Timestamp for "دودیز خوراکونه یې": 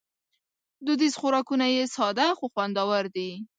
0.85-1.83